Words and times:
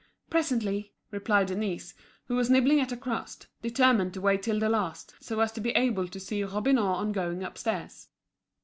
"Presently," 0.31 0.93
replied 1.11 1.45
Denise, 1.49 1.93
who 2.25 2.35
was 2.35 2.49
nibbling 2.49 2.79
at 2.79 2.91
a 2.91 2.97
crust, 2.97 3.45
determined 3.61 4.15
to 4.15 4.21
wait 4.21 4.41
till 4.41 4.57
the 4.59 4.67
last, 4.67 5.13
so 5.21 5.39
as 5.41 5.51
to 5.51 5.61
be 5.61 5.69
able 5.73 6.07
to 6.07 6.19
see 6.19 6.43
Robineau 6.43 6.87
on 6.93 7.11
going 7.11 7.43
upstairs. 7.43 8.07